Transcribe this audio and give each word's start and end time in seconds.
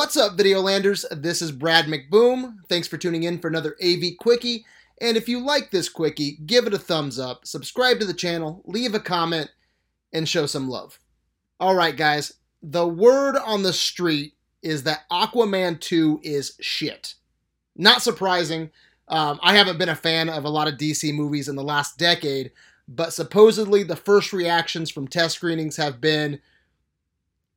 What's 0.00 0.16
up, 0.16 0.38
Videolanders? 0.38 1.04
This 1.10 1.42
is 1.42 1.52
Brad 1.52 1.84
McBoom. 1.84 2.54
Thanks 2.70 2.88
for 2.88 2.96
tuning 2.96 3.24
in 3.24 3.38
for 3.38 3.48
another 3.48 3.76
AV 3.84 4.16
Quickie. 4.18 4.64
And 4.98 5.14
if 5.14 5.28
you 5.28 5.44
like 5.44 5.70
this 5.70 5.90
Quickie, 5.90 6.38
give 6.46 6.66
it 6.66 6.72
a 6.72 6.78
thumbs 6.78 7.18
up, 7.18 7.44
subscribe 7.44 8.00
to 8.00 8.06
the 8.06 8.14
channel, 8.14 8.62
leave 8.64 8.94
a 8.94 8.98
comment, 8.98 9.50
and 10.14 10.26
show 10.26 10.46
some 10.46 10.70
love. 10.70 10.98
All 11.60 11.74
right, 11.74 11.94
guys, 11.94 12.32
the 12.62 12.88
word 12.88 13.36
on 13.36 13.62
the 13.62 13.74
street 13.74 14.32
is 14.62 14.84
that 14.84 15.04
Aquaman 15.12 15.78
2 15.78 16.20
is 16.22 16.56
shit. 16.62 17.16
Not 17.76 18.00
surprising. 18.00 18.70
Um, 19.06 19.38
I 19.42 19.54
haven't 19.54 19.78
been 19.78 19.90
a 19.90 19.94
fan 19.94 20.30
of 20.30 20.46
a 20.46 20.50
lot 20.50 20.66
of 20.66 20.78
DC 20.78 21.12
movies 21.12 21.46
in 21.46 21.56
the 21.56 21.62
last 21.62 21.98
decade, 21.98 22.52
but 22.88 23.12
supposedly 23.12 23.82
the 23.82 23.96
first 23.96 24.32
reactions 24.32 24.90
from 24.90 25.08
test 25.08 25.34
screenings 25.34 25.76
have 25.76 26.00
been 26.00 26.40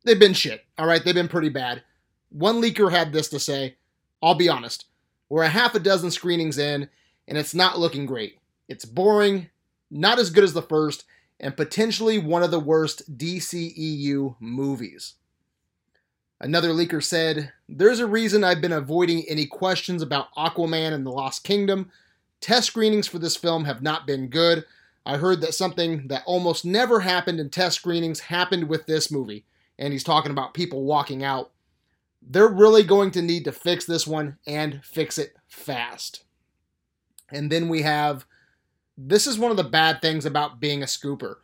they've 0.04 0.20
been 0.20 0.34
shit. 0.34 0.62
All 0.76 0.86
right, 0.86 1.02
they've 1.02 1.14
been 1.14 1.26
pretty 1.26 1.48
bad. 1.48 1.82
One 2.34 2.60
leaker 2.60 2.90
had 2.90 3.12
this 3.12 3.28
to 3.28 3.38
say 3.38 3.76
I'll 4.20 4.34
be 4.34 4.48
honest, 4.48 4.86
we're 5.28 5.44
a 5.44 5.48
half 5.48 5.74
a 5.74 5.78
dozen 5.78 6.10
screenings 6.10 6.58
in, 6.58 6.88
and 7.28 7.38
it's 7.38 7.54
not 7.54 7.78
looking 7.78 8.06
great. 8.06 8.38
It's 8.68 8.84
boring, 8.84 9.50
not 9.90 10.18
as 10.18 10.30
good 10.30 10.42
as 10.42 10.52
the 10.52 10.62
first, 10.62 11.04
and 11.38 11.56
potentially 11.56 12.18
one 12.18 12.42
of 12.42 12.50
the 12.50 12.58
worst 12.58 13.16
DCEU 13.16 14.34
movies. 14.40 15.14
Another 16.40 16.70
leaker 16.70 17.02
said, 17.02 17.52
There's 17.68 18.00
a 18.00 18.06
reason 18.06 18.42
I've 18.42 18.60
been 18.60 18.72
avoiding 18.72 19.24
any 19.28 19.46
questions 19.46 20.02
about 20.02 20.34
Aquaman 20.34 20.92
and 20.92 21.06
the 21.06 21.12
Lost 21.12 21.44
Kingdom. 21.44 21.92
Test 22.40 22.66
screenings 22.66 23.06
for 23.06 23.20
this 23.20 23.36
film 23.36 23.64
have 23.64 23.80
not 23.80 24.08
been 24.08 24.26
good. 24.26 24.64
I 25.06 25.18
heard 25.18 25.40
that 25.42 25.54
something 25.54 26.08
that 26.08 26.24
almost 26.26 26.64
never 26.64 27.00
happened 27.00 27.38
in 27.38 27.50
test 27.50 27.76
screenings 27.76 28.20
happened 28.20 28.68
with 28.68 28.86
this 28.86 29.10
movie. 29.10 29.44
And 29.78 29.92
he's 29.92 30.04
talking 30.04 30.32
about 30.32 30.54
people 30.54 30.82
walking 30.82 31.22
out 31.22 31.50
they're 32.28 32.48
really 32.48 32.82
going 32.82 33.10
to 33.12 33.22
need 33.22 33.44
to 33.44 33.52
fix 33.52 33.84
this 33.84 34.06
one 34.06 34.38
and 34.46 34.82
fix 34.84 35.18
it 35.18 35.36
fast. 35.48 36.24
And 37.32 37.50
then 37.50 37.68
we 37.68 37.82
have 37.82 38.26
this 38.96 39.26
is 39.26 39.38
one 39.38 39.50
of 39.50 39.56
the 39.56 39.64
bad 39.64 40.00
things 40.00 40.24
about 40.24 40.60
being 40.60 40.82
a 40.82 40.86
scooper. 40.86 41.36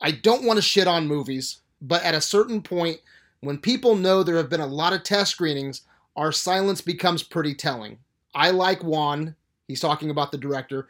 I 0.00 0.10
don't 0.10 0.44
want 0.44 0.58
to 0.58 0.62
shit 0.62 0.86
on 0.86 1.06
movies, 1.06 1.58
but 1.80 2.02
at 2.02 2.14
a 2.14 2.20
certain 2.20 2.60
point, 2.60 3.00
when 3.40 3.58
people 3.58 3.96
know 3.96 4.22
there 4.22 4.36
have 4.36 4.50
been 4.50 4.60
a 4.60 4.66
lot 4.66 4.92
of 4.92 5.02
test 5.02 5.30
screenings, 5.30 5.82
our 6.16 6.32
silence 6.32 6.80
becomes 6.80 7.22
pretty 7.22 7.54
telling. 7.54 7.98
I 8.34 8.50
like 8.50 8.84
Wan. 8.84 9.36
He's 9.66 9.80
talking 9.80 10.10
about 10.10 10.32
the 10.32 10.38
director. 10.38 10.88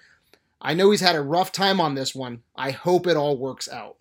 I 0.61 0.75
know 0.75 0.91
he's 0.91 1.01
had 1.01 1.14
a 1.14 1.23
rough 1.23 1.53
time 1.53 1.80
on 1.80 1.95
this 1.95 2.14
one. 2.14 2.42
I 2.56 2.73
hope 2.73 3.06
it 3.06 3.17
all 3.17 3.36
works 3.36 3.69
out. 3.69 3.97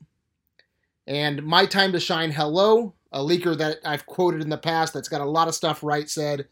And 1.06 1.44
My 1.44 1.66
Time 1.66 1.92
to 1.92 2.00
Shine 2.00 2.32
Hello 2.32 2.94
a 3.16 3.20
leaker 3.20 3.58
that 3.58 3.78
I've 3.86 4.06
quoted 4.06 4.42
in 4.42 4.50
the 4.50 4.58
past 4.58 4.94
that's 4.94 5.08
got 5.08 5.22
a 5.22 5.26
lot 5.26 5.48
of 5.48 5.56
stuff 5.56 5.82
right 5.82 6.10
said, 6.10 6.48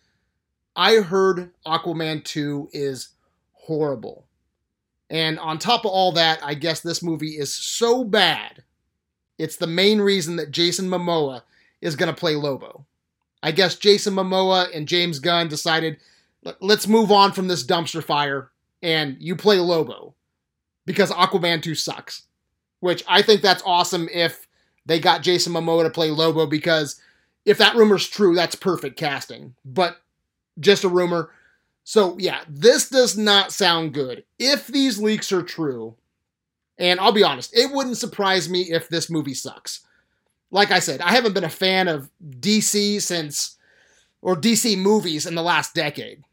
I 0.77 0.95
heard 1.01 1.51
Aquaman 1.67 2.23
2 2.23 2.69
is 2.71 3.09
horrible. 3.51 4.25
And 5.09 5.37
on 5.39 5.59
top 5.59 5.83
of 5.83 5.91
all 5.91 6.13
that, 6.13 6.39
I 6.41 6.53
guess 6.53 6.79
this 6.79 7.03
movie 7.03 7.37
is 7.37 7.53
so 7.53 8.05
bad, 8.05 8.63
it's 9.37 9.57
the 9.57 9.67
main 9.67 9.99
reason 9.99 10.37
that 10.37 10.51
Jason 10.51 10.87
Momoa 10.87 11.41
is 11.81 11.97
going 11.97 12.11
to 12.11 12.19
play 12.19 12.35
Lobo. 12.35 12.85
I 13.43 13.51
guess 13.51 13.75
Jason 13.75 14.13
Momoa 14.13 14.73
and 14.73 14.87
James 14.87 15.19
Gunn 15.19 15.49
decided, 15.49 15.97
let's 16.61 16.87
move 16.87 17.11
on 17.11 17.33
from 17.33 17.49
this 17.49 17.65
dumpster 17.65 18.01
fire 18.01 18.51
and 18.81 19.17
you 19.19 19.35
play 19.35 19.59
Lobo 19.59 20.15
because 20.85 21.11
Aquaman 21.11 21.61
2 21.61 21.75
sucks. 21.75 22.23
Which 22.79 23.03
I 23.07 23.21
think 23.21 23.41
that's 23.41 23.63
awesome 23.65 24.09
if 24.13 24.42
they 24.85 24.99
got 24.99 25.23
Jason 25.23 25.53
Momoa 25.53 25.83
to 25.83 25.89
play 25.89 26.11
Lobo 26.11 26.45
because 26.45 26.99
if 27.45 27.57
that 27.57 27.75
rumor's 27.75 28.07
true, 28.07 28.35
that's 28.35 28.55
perfect 28.55 28.97
casting. 28.97 29.55
But 29.65 29.97
just 30.59 30.83
a 30.83 30.89
rumor. 30.89 31.31
So, 31.83 32.17
yeah, 32.17 32.41
this 32.47 32.89
does 32.89 33.17
not 33.17 33.51
sound 33.51 33.93
good. 33.93 34.23
If 34.39 34.67
these 34.67 34.99
leaks 34.99 35.31
are 35.31 35.43
true, 35.43 35.95
and 36.77 36.99
I'll 36.99 37.11
be 37.11 37.23
honest, 37.23 37.55
it 37.55 37.71
wouldn't 37.71 37.97
surprise 37.97 38.49
me 38.49 38.61
if 38.63 38.89
this 38.89 39.09
movie 39.09 39.33
sucks. 39.33 39.81
Like 40.51 40.71
I 40.71 40.79
said, 40.79 41.01
I 41.01 41.11
haven't 41.11 41.33
been 41.33 41.43
a 41.43 41.49
fan 41.49 41.87
of 41.87 42.09
DC 42.39 43.01
since, 43.01 43.57
or 44.21 44.35
DC 44.35 44.77
movies 44.77 45.25
in 45.25 45.35
the 45.35 45.41
last 45.41 45.73
decade. 45.73 46.23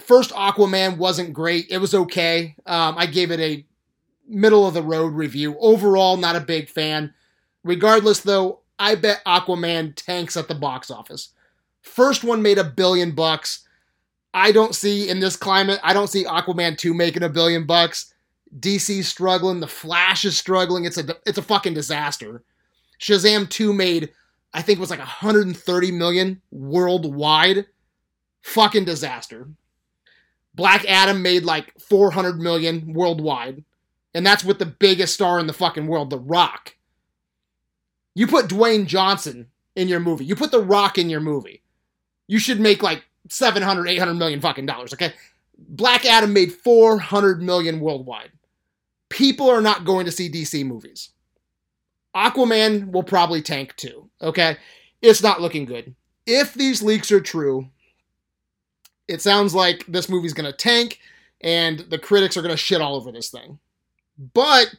First 0.00 0.30
Aquaman 0.30 0.96
wasn't 0.96 1.32
great. 1.32 1.66
It 1.70 1.78
was 1.78 1.94
okay. 1.94 2.56
Um, 2.66 2.96
I 2.96 3.06
gave 3.06 3.30
it 3.30 3.40
a 3.40 3.64
middle 4.26 4.66
of 4.66 4.74
the 4.74 4.82
road 4.82 5.12
review. 5.14 5.56
Overall, 5.58 6.16
not 6.16 6.36
a 6.36 6.40
big 6.40 6.68
fan. 6.68 7.14
Regardless, 7.68 8.20
though, 8.20 8.60
I 8.78 8.94
bet 8.94 9.22
Aquaman 9.26 9.94
tanks 9.94 10.38
at 10.38 10.48
the 10.48 10.54
box 10.54 10.90
office. 10.90 11.34
First 11.82 12.24
one 12.24 12.40
made 12.40 12.56
a 12.56 12.64
billion 12.64 13.14
bucks. 13.14 13.68
I 14.32 14.52
don't 14.52 14.74
see 14.74 15.10
in 15.10 15.20
this 15.20 15.36
climate, 15.36 15.78
I 15.82 15.92
don't 15.92 16.08
see 16.08 16.24
Aquaman 16.24 16.78
2 16.78 16.94
making 16.94 17.24
a 17.24 17.28
billion 17.28 17.66
bucks. 17.66 18.14
DC's 18.58 19.06
struggling, 19.06 19.60
the 19.60 19.66
Flash 19.66 20.24
is 20.24 20.38
struggling. 20.38 20.86
It's 20.86 20.96
a 20.96 21.14
it's 21.26 21.36
a 21.36 21.42
fucking 21.42 21.74
disaster. 21.74 22.42
Shazam 22.98 23.46
2 23.50 23.74
made 23.74 24.14
I 24.54 24.62
think 24.62 24.78
it 24.78 24.80
was 24.80 24.88
like 24.88 24.98
130 24.98 25.92
million 25.92 26.40
worldwide. 26.50 27.66
Fucking 28.40 28.86
disaster. 28.86 29.46
Black 30.54 30.86
Adam 30.86 31.20
made 31.20 31.44
like 31.44 31.78
400 31.78 32.40
million 32.40 32.94
worldwide. 32.94 33.62
And 34.14 34.24
that's 34.24 34.42
with 34.42 34.58
the 34.58 34.64
biggest 34.64 35.12
star 35.12 35.38
in 35.38 35.46
the 35.46 35.52
fucking 35.52 35.86
world, 35.86 36.08
The 36.08 36.18
Rock. 36.18 36.74
You 38.18 38.26
put 38.26 38.48
Dwayne 38.48 38.86
Johnson 38.86 39.46
in 39.76 39.86
your 39.86 40.00
movie. 40.00 40.24
You 40.24 40.34
put 40.34 40.50
The 40.50 40.60
Rock 40.60 40.98
in 40.98 41.08
your 41.08 41.20
movie. 41.20 41.62
You 42.26 42.40
should 42.40 42.58
make 42.58 42.82
like 42.82 43.04
700, 43.28 43.86
800 43.86 44.14
million 44.14 44.40
fucking 44.40 44.66
dollars, 44.66 44.92
okay? 44.92 45.12
Black 45.56 46.04
Adam 46.04 46.32
made 46.32 46.52
400 46.52 47.40
million 47.40 47.78
worldwide. 47.78 48.32
People 49.08 49.48
are 49.48 49.60
not 49.60 49.84
going 49.84 50.04
to 50.04 50.10
see 50.10 50.28
DC 50.28 50.66
movies. 50.66 51.10
Aquaman 52.12 52.90
will 52.90 53.04
probably 53.04 53.40
tank 53.40 53.76
too, 53.76 54.10
okay? 54.20 54.56
It's 55.00 55.22
not 55.22 55.40
looking 55.40 55.64
good. 55.64 55.94
If 56.26 56.54
these 56.54 56.82
leaks 56.82 57.12
are 57.12 57.20
true, 57.20 57.68
it 59.06 59.22
sounds 59.22 59.54
like 59.54 59.84
this 59.86 60.08
movie's 60.08 60.34
going 60.34 60.50
to 60.50 60.56
tank 60.56 60.98
and 61.40 61.78
the 61.88 62.00
critics 62.00 62.36
are 62.36 62.42
going 62.42 62.50
to 62.50 62.56
shit 62.56 62.80
all 62.80 62.96
over 62.96 63.12
this 63.12 63.30
thing. 63.30 63.60
But, 64.34 64.74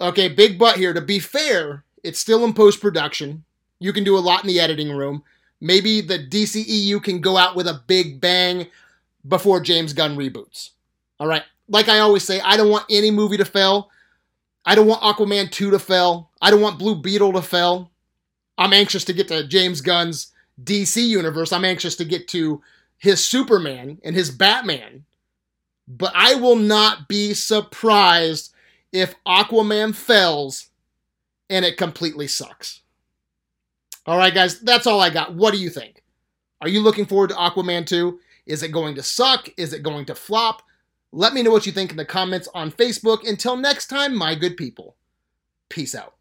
okay, 0.00 0.28
big 0.28 0.58
but 0.58 0.78
here. 0.78 0.94
To 0.94 1.02
be 1.02 1.18
fair, 1.18 1.84
it's 2.08 2.18
still 2.18 2.44
in 2.44 2.54
post 2.54 2.80
production. 2.80 3.44
You 3.78 3.92
can 3.92 4.02
do 4.02 4.16
a 4.16 4.20
lot 4.20 4.42
in 4.42 4.48
the 4.48 4.58
editing 4.58 4.90
room. 4.90 5.22
Maybe 5.60 6.00
the 6.00 6.18
DCEU 6.18 7.02
can 7.02 7.20
go 7.20 7.36
out 7.36 7.54
with 7.54 7.66
a 7.66 7.82
big 7.86 8.20
bang 8.20 8.66
before 9.26 9.60
James 9.60 9.92
Gunn 9.92 10.16
reboots. 10.16 10.70
All 11.20 11.26
right. 11.26 11.42
Like 11.68 11.88
I 11.88 11.98
always 11.98 12.24
say, 12.24 12.40
I 12.40 12.56
don't 12.56 12.70
want 12.70 12.86
any 12.88 13.10
movie 13.10 13.36
to 13.36 13.44
fail. 13.44 13.90
I 14.64 14.74
don't 14.74 14.86
want 14.86 15.02
Aquaman 15.02 15.50
2 15.50 15.70
to 15.70 15.78
fail. 15.78 16.30
I 16.40 16.50
don't 16.50 16.62
want 16.62 16.78
Blue 16.78 16.94
Beetle 16.94 17.34
to 17.34 17.42
fail. 17.42 17.90
I'm 18.56 18.72
anxious 18.72 19.04
to 19.04 19.12
get 19.12 19.28
to 19.28 19.46
James 19.46 19.80
Gunn's 19.80 20.32
DC 20.64 21.06
universe. 21.06 21.52
I'm 21.52 21.64
anxious 21.64 21.94
to 21.96 22.04
get 22.04 22.26
to 22.28 22.62
his 22.96 23.24
Superman 23.26 23.98
and 24.02 24.16
his 24.16 24.30
Batman. 24.30 25.04
But 25.86 26.12
I 26.14 26.36
will 26.36 26.56
not 26.56 27.06
be 27.06 27.34
surprised 27.34 28.54
if 28.92 29.14
Aquaman 29.26 29.94
fails 29.94 30.68
and 31.50 31.64
it 31.64 31.76
completely 31.76 32.26
sucks. 32.26 32.82
All 34.06 34.16
right, 34.16 34.34
guys, 34.34 34.60
that's 34.60 34.86
all 34.86 35.00
I 35.00 35.10
got. 35.10 35.34
What 35.34 35.52
do 35.52 35.60
you 35.60 35.70
think? 35.70 36.02
Are 36.60 36.68
you 36.68 36.80
looking 36.80 37.06
forward 37.06 37.30
to 37.30 37.36
Aquaman 37.36 37.86
2? 37.86 38.18
Is 38.46 38.62
it 38.62 38.72
going 38.72 38.94
to 38.94 39.02
suck? 39.02 39.48
Is 39.56 39.72
it 39.72 39.82
going 39.82 40.06
to 40.06 40.14
flop? 40.14 40.62
Let 41.12 41.34
me 41.34 41.42
know 41.42 41.50
what 41.50 41.66
you 41.66 41.72
think 41.72 41.90
in 41.90 41.96
the 41.96 42.04
comments 42.04 42.48
on 42.54 42.70
Facebook. 42.70 43.28
Until 43.28 43.56
next 43.56 43.86
time, 43.86 44.16
my 44.16 44.34
good 44.34 44.56
people, 44.56 44.96
peace 45.68 45.94
out. 45.94 46.14